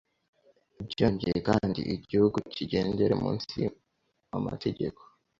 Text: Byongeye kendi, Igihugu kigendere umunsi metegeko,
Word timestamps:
Byongeye 0.91 1.37
kendi, 1.47 1.81
Igihugu 1.95 2.37
kigendere 2.53 3.11
umunsi 3.17 3.55
metegeko, 4.45 5.01